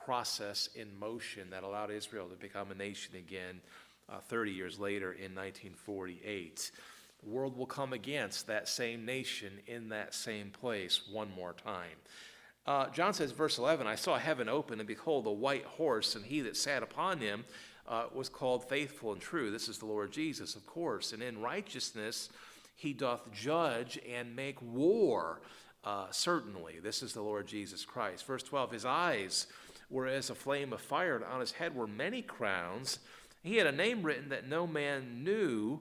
[0.05, 3.61] process in motion that allowed Israel to become a nation again
[4.09, 6.92] uh, 30 years later in 1948 the
[7.23, 11.97] world will come against that same nation in that same place one more time.
[12.67, 16.25] Uh, John says, verse 11, I saw heaven open, and behold, a white horse, and
[16.25, 17.45] he that sat upon him
[17.89, 19.51] uh, was called faithful and true.
[19.51, 21.13] This is the Lord Jesus, of course.
[21.13, 22.29] And in righteousness
[22.77, 25.41] he doth judge and make war,
[25.85, 26.79] uh, certainly.
[26.81, 28.27] This is the Lord Jesus Christ.
[28.27, 29.47] Verse 12, his eyes
[29.91, 32.99] were as a flame of fire, and on his head were many crowns.
[33.43, 35.81] He had a name written that no man knew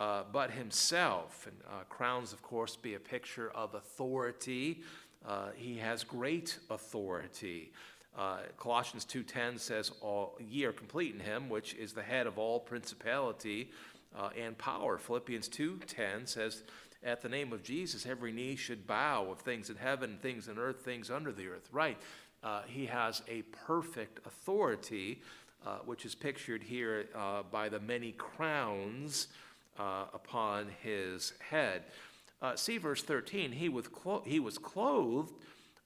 [0.00, 1.46] uh, but himself.
[1.46, 4.82] And uh, crowns, of course, be a picture of authority.
[5.28, 7.70] Uh, he has great authority.
[8.18, 12.38] Uh, Colossians 2.10 says, all, Ye are complete in him, which is the head of
[12.38, 13.70] all principality
[14.18, 14.96] uh, and power.
[14.96, 16.62] Philippians 2.10 says,
[17.04, 20.58] At the name of Jesus, every knee should bow of things in heaven, things in
[20.58, 21.68] earth, things under the earth.
[21.70, 21.98] Right.
[22.42, 25.20] Uh, he has a perfect authority,
[25.84, 27.04] which is pictured here
[27.52, 29.28] by the many crowns
[29.80, 31.84] uh, upon his head.
[32.42, 33.52] Uh, see verse 13.
[33.52, 35.32] He, with clo- he was clothed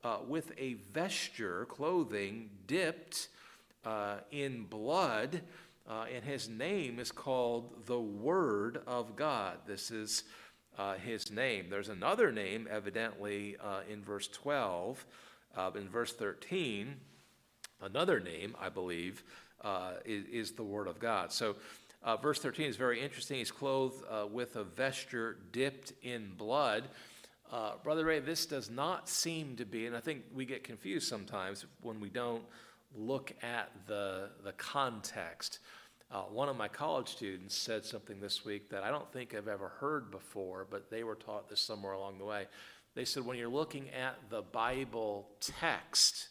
[0.03, 3.29] uh, with a vesture, clothing dipped
[3.85, 5.43] uh, in blood,
[5.89, 9.59] uh, and his name is called the Word of God.
[9.67, 10.25] This is
[10.77, 11.67] uh, his name.
[11.71, 13.57] There's another name, evidently,
[13.89, 15.05] in verse 12.
[15.57, 16.97] Uh, in verse 13,
[17.81, 19.23] another name, I believe,
[20.05, 21.31] is, is, the Word of God.
[21.31, 21.55] So,
[22.21, 23.39] verse 13 is very interesting.
[23.39, 26.85] He's clothed with a vesture dipped in blood.
[27.55, 31.07] Uh, Brother Ray, this does not seem to be, and I think we get confused
[31.07, 32.43] sometimes when we don't
[32.97, 35.61] look at the, the context.
[36.11, 39.49] Uh, one of my college students said something this week that I don't think I've
[39.49, 42.47] ever heard before, but they were taught this somewhere along the way.
[42.95, 46.29] They said when you're looking at the Bible text,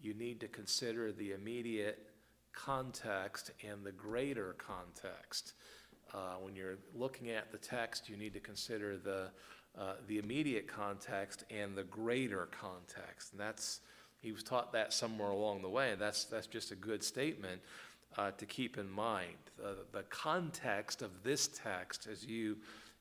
[0.00, 2.06] you need to consider the immediate
[2.54, 5.54] context and the greater context.
[6.12, 9.30] Uh, when you're looking at the text, you need to consider the
[9.76, 13.32] uh, the immediate context and the greater context.
[13.32, 13.80] And that's,
[14.20, 15.96] he was taught that somewhere along the way.
[15.98, 17.60] That's, that's just a good statement
[18.16, 19.34] uh, to keep in mind.
[19.92, 22.56] the context of this text, as you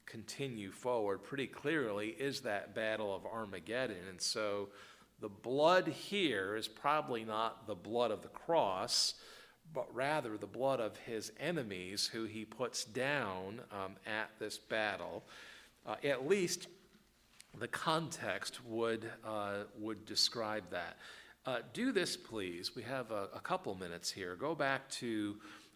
[0.07, 4.07] continue forward, pretty clearly is that battle of Armageddon.
[4.09, 4.69] And so
[5.21, 9.13] the blood here is probably not the blood of the cross,
[9.73, 15.23] but rather the blood of his enemies who he puts down um, at this battle
[15.85, 16.67] uh, at least
[17.59, 20.97] the context would, uh, would describe that.
[21.45, 22.75] Uh, do this, please.
[22.75, 24.35] We have a, a, couple minutes here.
[24.35, 25.35] Go back to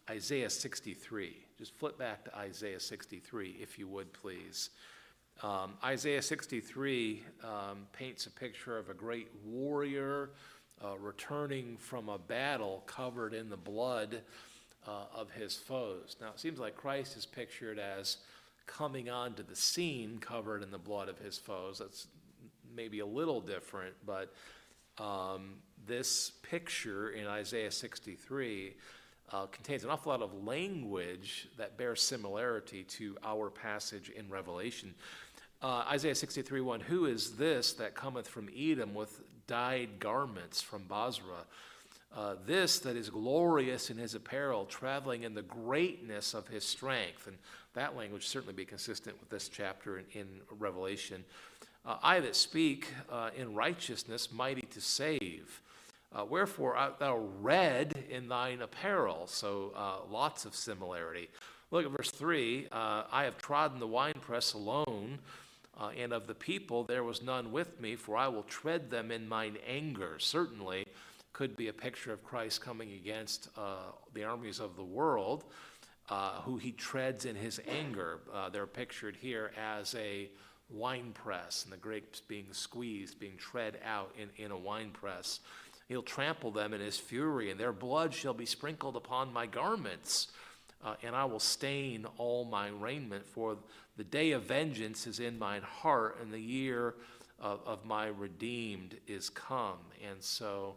[0.09, 1.35] Isaiah 63.
[1.57, 4.69] Just flip back to Isaiah 63, if you would, please.
[5.43, 10.31] Um, Isaiah 63 um, paints a picture of a great warrior
[10.83, 14.21] uh, returning from a battle covered in the blood
[14.87, 16.15] uh, of his foes.
[16.21, 18.17] Now, it seems like Christ is pictured as
[18.65, 21.79] coming onto the scene covered in the blood of his foes.
[21.79, 22.07] That's
[22.75, 24.33] maybe a little different, but
[24.97, 28.75] um, this picture in Isaiah 63
[29.31, 34.93] uh, contains an awful lot of language that bears similarity to our passage in Revelation.
[35.61, 40.83] Uh, Isaiah 63 1 Who is this that cometh from Edom with dyed garments from
[40.83, 41.45] Bozrah?
[42.15, 47.27] Uh, this that is glorious in his apparel, traveling in the greatness of his strength.
[47.27, 47.37] And
[47.73, 51.23] that language certainly be consistent with this chapter in, in Revelation.
[51.85, 55.61] Uh, I that speak uh, in righteousness, mighty to save.
[56.13, 59.27] Uh, wherefore art thou red in thine apparel?
[59.27, 61.29] So uh, lots of similarity.
[61.69, 65.19] Look at verse 3 uh, I have trodden the winepress alone,
[65.77, 69.11] uh, and of the people there was none with me, for I will tread them
[69.11, 70.17] in mine anger.
[70.19, 70.85] Certainly
[71.33, 73.49] could be a picture of Christ coming against
[74.13, 75.43] the armies of the world
[76.09, 78.19] uh, who he treads in his anger.
[78.33, 80.29] Uh, they're pictured here as a
[80.69, 85.39] wine press, and the grapes being squeezed, being tread out in, in a wine press.
[85.87, 90.27] He'll trample them in his fury, and their blood shall be sprinkled upon my garments.
[90.83, 93.57] Uh, and I will stain all my raiment, for
[93.97, 96.95] the day of vengeance is in mine heart, and the year
[97.39, 99.79] of, of my redeemed is come.
[100.07, 100.75] And so,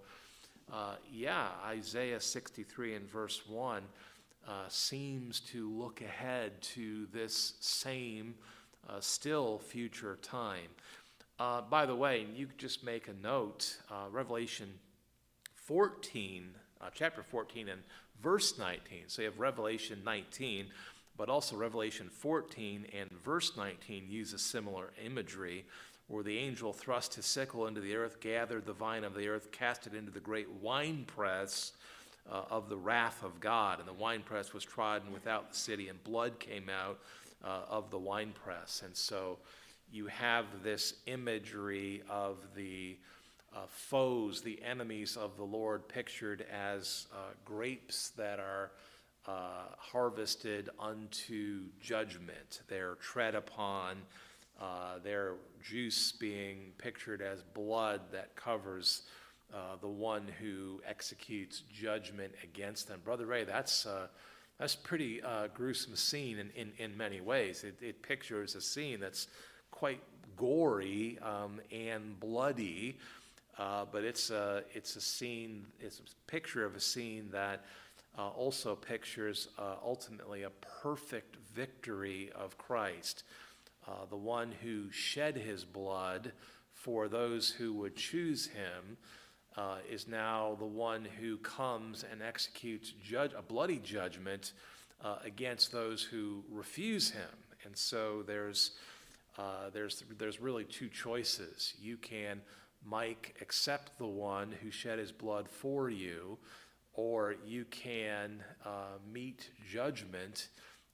[0.72, 3.82] uh, yeah, Isaiah 63 and verse 1
[4.48, 8.34] uh, seems to look ahead to this same
[8.88, 10.68] uh, still future time.
[11.38, 14.68] Uh, by the way, you just make a note uh, Revelation
[15.54, 17.82] 14, uh, chapter 14, and
[18.22, 19.04] verse 19.
[19.08, 20.66] So you have Revelation 19,
[21.16, 25.64] but also Revelation 14 and verse 19 use a similar imagery
[26.08, 29.52] where the angel thrust his sickle into the earth, gathered the vine of the earth,
[29.52, 31.72] cast it into the great winepress
[32.30, 33.78] uh, of the wrath of God.
[33.78, 36.98] And the winepress was trodden without the city, and blood came out
[37.44, 38.82] uh, of the winepress.
[38.84, 39.38] And so
[39.92, 42.96] you have this imagery of the
[43.54, 48.70] uh, foes, the enemies of the Lord, pictured as uh, grapes that are
[49.26, 52.62] uh, harvested unto judgment.
[52.68, 53.96] They're tread upon.
[54.60, 59.02] Uh, their juice being pictured as blood that covers
[59.54, 63.00] uh, the one who executes judgment against them.
[63.02, 64.08] Brother Ray, that's uh,
[64.58, 65.22] that's pretty
[65.54, 67.64] gruesome scene in, in, in many ways.
[67.64, 69.28] It, it, pictures a scene that's
[69.70, 70.02] quite
[70.36, 72.98] gory um, and bloody,
[73.60, 77.64] uh, but it's a, it's a scene, it's a picture of a scene that
[78.18, 79.48] uh, also pictures
[79.84, 80.50] ultimately a
[80.82, 83.22] perfect victory of Christ,
[84.08, 86.32] the one who shed his blood
[86.72, 88.96] for those who would choose him
[89.56, 94.52] uh, is now the one who comes and executes judge, a bloody judgment
[95.04, 97.28] uh, against those who refuse him.
[97.64, 98.72] And so there's,
[99.38, 101.74] uh, there's, there's really two choices.
[101.80, 102.40] You can,
[102.84, 106.38] Mike, accept the one who shed his blood for you,
[106.94, 110.48] or you can uh, meet judgment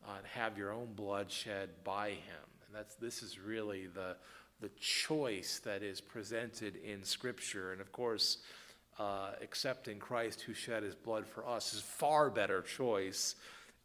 [0.06, 2.46] and have your own blood shed by him.
[2.66, 4.16] And that's, this is really the,
[4.60, 7.72] the choice that is presented in Scripture.
[7.72, 8.38] And of course,
[8.98, 13.36] uh, accepting Christ who shed his blood for us is far better choice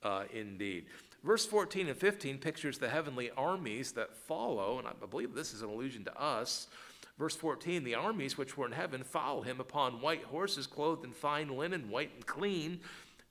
[0.04, 0.86] uh, indeed.
[1.24, 5.62] Verse 14 and 15 pictures the heavenly armies that follow, and I believe this is
[5.62, 6.68] an allusion to us.
[7.22, 11.12] Verse 14 The armies which were in heaven follow him upon white horses, clothed in
[11.12, 12.80] fine linen, white and clean.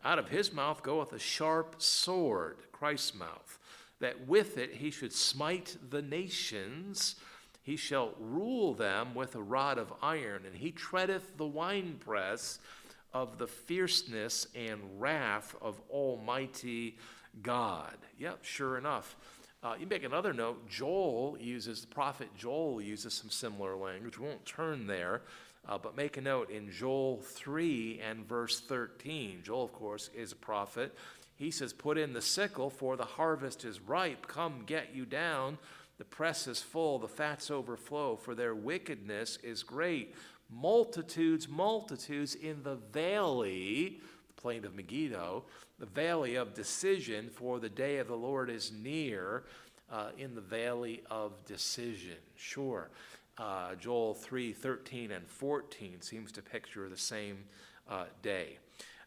[0.05, 3.59] Out of his mouth goeth a sharp sword, Christ's mouth,
[3.99, 7.17] that with it he should smite the nations.
[7.65, 12.61] He shall rule them with a rod of iron, and he treadeth the winepress
[13.13, 16.97] of the fierceness and wrath of Almighty
[17.43, 17.97] God.
[18.21, 19.17] Yep, sure enough.
[19.63, 24.19] Uh, you make another note, Joel uses, the prophet Joel uses some similar language.
[24.19, 25.21] We won't turn there,
[25.69, 29.43] uh, but make a note in Joel 3 and verse 13.
[29.45, 30.97] Joel, of course, is a prophet.
[31.37, 34.27] He says, Put in the sickle, for the harvest is ripe.
[34.27, 35.59] Come get you down.
[35.99, 40.15] The press is full, the fats overflow, for their wickedness is great.
[40.49, 44.01] Multitudes, multitudes in the valley,
[44.41, 45.45] plain of Megiddo,
[45.79, 49.45] the valley of decision, for the day of the Lord is near,
[49.91, 52.17] uh, in the valley of decision.
[52.37, 52.91] Sure.
[53.39, 57.39] Uh, Joel 3 13 and 14 seems to picture the same
[57.89, 58.59] uh, day.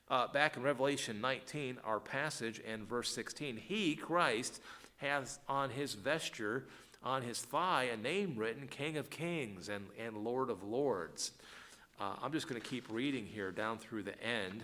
[0.09, 4.61] Uh, back in Revelation 19, our passage and verse 16, He, Christ,
[4.97, 6.65] has on his vesture
[7.03, 11.31] on his thigh a name written King of Kings and, and Lord of Lords.
[11.99, 14.63] Uh, I'm just going to keep reading here down through the end.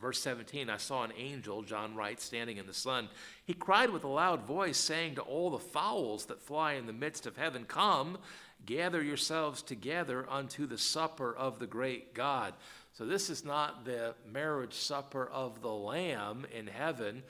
[0.00, 3.08] Verse 17 I saw an angel, John writes, standing in the sun.
[3.44, 6.92] He cried with a loud voice, saying to all the fowls that fly in the
[6.92, 8.18] midst of heaven, Come,
[8.66, 12.54] gather yourselves together unto the supper of the great God.
[12.92, 17.22] So, this is not the marriage supper of the Lamb in heaven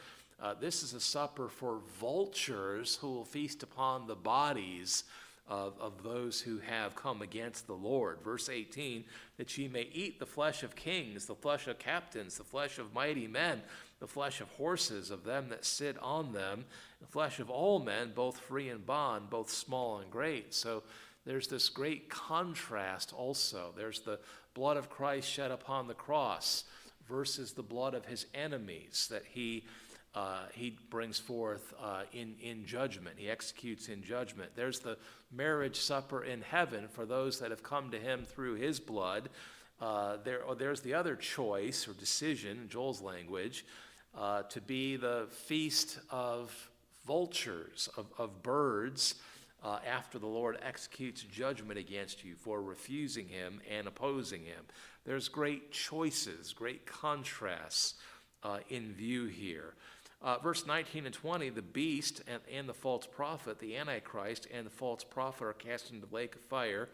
[0.45, 5.05] uh, this is a supper for vultures who will feast upon the bodies
[5.49, 8.19] of, of those who have come against the Lord.
[8.23, 9.05] Verse 18
[9.37, 12.95] that ye may eat the flesh of kings, the flesh of captains, the flesh of
[12.95, 13.63] mighty men,
[14.01, 16.65] the flesh of horses, of them that sit on them,
[17.01, 20.55] the flesh of all men, both free and bond, both small and great.
[20.55, 20.83] So
[21.27, 23.73] there's this great contrast also.
[23.77, 24.21] There's the
[24.55, 26.65] blood of Christ shed upon the cross
[27.09, 29.65] versus the blood of his enemies that he
[30.15, 33.17] uh, he brings forth uh, in, in judgment.
[33.19, 34.53] He executes in judgment.
[34.55, 34.97] There's the
[35.33, 39.29] marriage supper in heaven for those that have come to him through his blood.
[39.81, 43.65] Uh, there, or there's the other choice or decision, in Joel's language,
[44.17, 46.71] uh, to be the feast of
[47.05, 49.17] vultures, of, of birds,
[49.65, 54.65] uh, after the Lord executes judgment against you for refusing him and opposing him.
[55.05, 57.95] There's great choices, great contrasts
[58.43, 59.75] uh, in view here.
[60.25, 64.65] Uh, verse 19 and 20 the beast and, and, the false prophet, the Antichrist, and
[64.65, 66.89] the false prophet are cast into the lake of fire.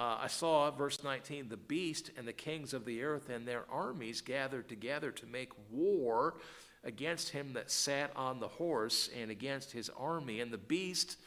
[0.00, 3.64] Uh, I saw, verse 19, the beast and the kings of the earth and their
[3.70, 6.38] armies gathered together to make war
[6.82, 10.40] against him that sat on the horse and against his army.
[10.40, 11.18] And the beast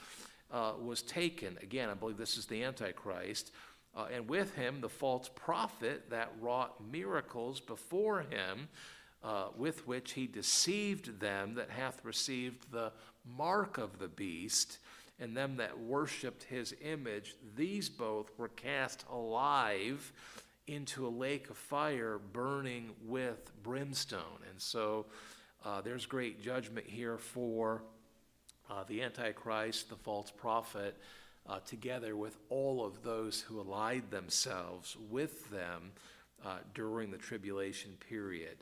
[0.52, 1.60] uh, was taken.
[1.62, 3.52] Again, I believe this is the Antichrist.
[3.96, 8.68] Uh, and with him the false prophet that wrought miracles before him
[9.26, 12.92] uh, with which he deceived them that hath received the
[13.36, 14.78] mark of the beast,
[15.20, 17.36] and them that worshipped his image.
[17.56, 20.12] These both were cast alive
[20.68, 24.44] into a lake of fire burning with brimstone.
[24.50, 25.08] And so
[25.64, 27.82] uh, there's great judgment here for
[28.70, 30.98] uh, the Antichrist, the false prophet,
[31.48, 35.94] uh, together with all of those who allied themselves with them
[36.46, 38.58] uh, during the tribulation period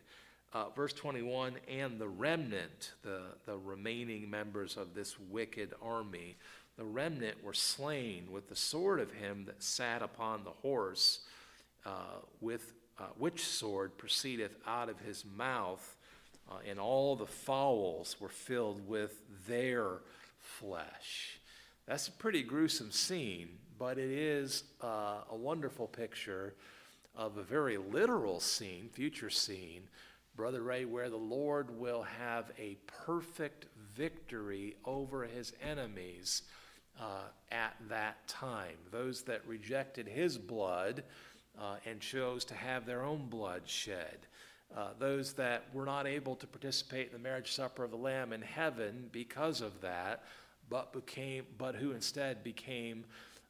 [0.54, 6.36] uh, verse 21 and the remnant, the, the remaining members of this wicked army,
[6.78, 11.20] the remnant were slain with the sword of him that sat upon the horse,
[11.86, 15.96] uh, with uh, which sword proceedeth out of his mouth,
[16.50, 20.02] uh, and all the fowls were filled with their
[20.40, 21.40] flesh.
[21.88, 23.50] That's a pretty gruesome scene,
[23.80, 26.54] but it is uh, a wonderful picture
[27.16, 29.84] of a very literal scene, future scene,
[30.36, 36.44] Brother Ray, where the Lord will have a perfect victory over his enemies
[37.00, 38.78] uh, at that time.
[38.92, 41.04] Those that rejected his blood
[41.60, 44.26] uh, and chose to have their own blood shed.
[44.76, 48.34] uh, those that were not able to participate in the marriage supper of the Lamb
[48.34, 50.24] in heaven because of that,
[50.70, 53.06] but became, but who instead became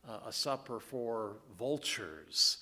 [0.09, 2.57] uh, a supper for vultures,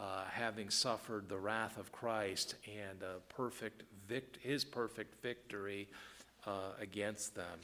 [0.00, 5.88] uh, having suffered the wrath of Christ and a perfect vict- his perfect victory
[6.46, 7.58] uh, against them.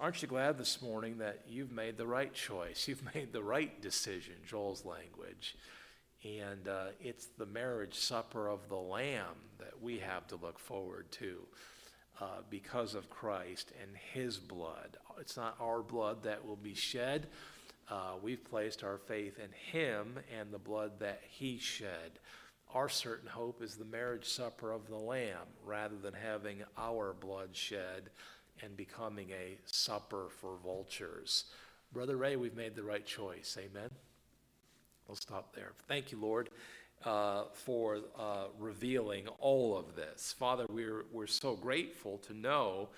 [0.00, 2.84] Aren't you glad this morning that you've made the right choice?
[2.88, 5.56] You've made the right decision, Joel's language.
[6.24, 11.10] And uh, it's the marriage supper of the Lamb that we have to look forward
[11.12, 11.38] to
[12.20, 14.96] uh, because of Christ and His blood.
[15.20, 17.28] It's not our blood that will be shed.
[17.90, 22.18] Uh, we've placed our faith in Him and the blood that He shed.
[22.74, 27.50] Our certain hope is the marriage supper of the Lamb rather than having our blood
[27.52, 28.10] shed
[28.62, 31.44] and becoming a supper for vultures.
[31.92, 33.56] Brother Ray, we've made the right choice.
[33.58, 33.90] Amen.
[35.06, 35.72] We'll stop there.
[35.86, 36.50] Thank you, Lord,
[37.06, 40.34] uh, for uh, revealing all of this.
[40.38, 42.90] Father, we're, we're so grateful to know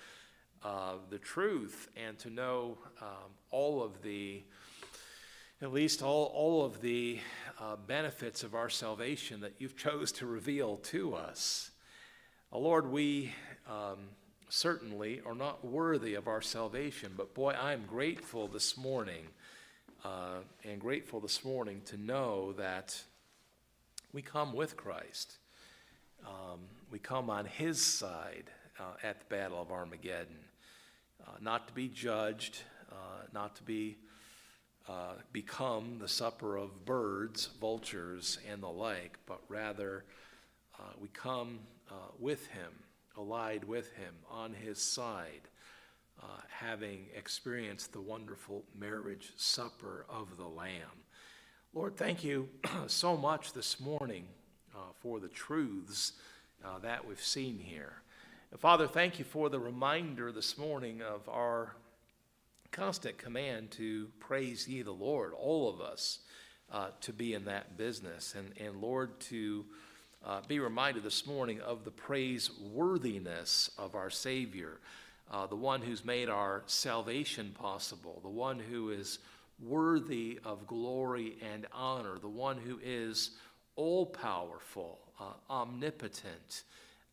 [0.63, 4.43] uh, the truth and to know um, all of the,
[5.61, 7.19] at least all, all of the
[7.59, 11.69] uh, benefits of our salvation that you've chose to reveal to us.
[12.51, 13.31] Uh, Lord, we
[13.69, 13.99] um,
[14.49, 19.27] certainly are not worthy of our salvation, but boy, I'm grateful this morning
[20.03, 22.99] uh, and grateful this morning to know that
[24.13, 25.37] we come with Christ.
[26.25, 28.45] Um, we come on his side
[28.79, 30.39] uh, at the Battle of Armageddon,
[31.27, 32.57] uh, not to be judged,
[32.91, 32.95] uh,
[33.31, 33.97] not to be
[35.31, 40.03] become the supper of birds, vultures, and the like, but rather
[40.79, 41.59] uh, we come
[42.19, 42.71] with him,
[43.17, 45.49] allied with him, on his side
[46.21, 51.05] uh, having experienced the wonderful marriage supper of the Lamb.
[51.73, 52.49] Lord, thank you
[52.87, 54.25] so much this morning
[54.75, 56.13] uh, for the truths
[56.63, 57.93] uh, that we've seen here.
[58.59, 61.75] Father, thank you for the reminder this morning of our
[62.71, 66.19] constant command to praise ye the Lord, all of us,
[66.71, 68.35] uh, to be in that business.
[68.35, 69.65] And, and Lord, to
[70.25, 74.79] uh, be reminded this morning of the praiseworthiness of our Savior
[75.31, 79.19] uh, the one who's made our salvation possible, the one who is
[79.63, 83.31] worthy of glory and honor, the one who is
[83.75, 86.63] all powerful, uh, omnipotent.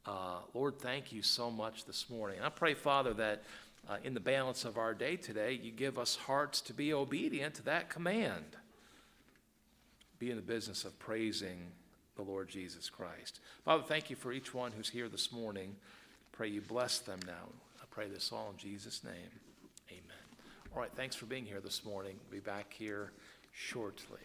[0.05, 2.39] Uh, Lord, thank you so much this morning.
[2.39, 3.45] And I pray, Father, that
[3.89, 7.55] uh, in the balance of our day today, you give us hearts to be obedient
[7.55, 8.57] to that command.
[10.19, 11.59] Be in the business of praising
[12.17, 13.41] the Lord Jesus Christ.
[13.65, 15.77] Father, thank you for each one who's here this morning.
[16.33, 17.49] Pray you bless them now
[17.81, 19.13] I pray this all in Jesus' name.
[19.91, 20.03] Amen.
[20.75, 22.17] All right, thanks for being here this morning.
[22.31, 23.13] We'll be back here
[23.53, 24.21] shortly.